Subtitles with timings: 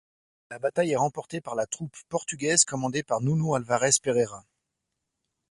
[0.49, 4.43] La bataille est remporté par la troupe portugaise commandée par Nuno Álvares Pereira.